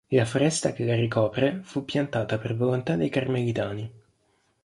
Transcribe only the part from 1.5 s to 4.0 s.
fu piantata per volontà dei Carmelitani.